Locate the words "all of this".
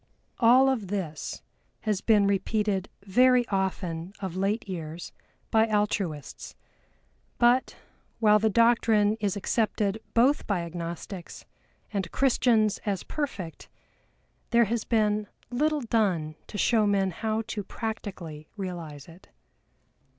0.39-1.43